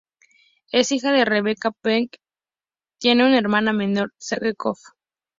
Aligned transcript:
Es 0.71 0.91
hija 0.91 1.11
de 1.11 1.25
Rebecca 1.25 1.69
"Bec" 1.83 2.13
McNamee-Croft, 2.13 2.21
tiene 2.97 3.23
una 3.23 3.37
hermana 3.37 3.71
menor 3.71 4.11
Sage 4.17 4.55
Croft. 4.55 4.81